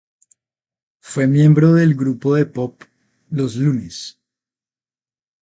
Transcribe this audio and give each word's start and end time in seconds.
Fue 1.01 1.27
miembro 1.27 1.73
del 1.73 1.93
grupo 1.93 2.33
de 2.33 2.47
pop 2.47 2.81
Los 3.29 3.55
Lunes. 3.55 4.19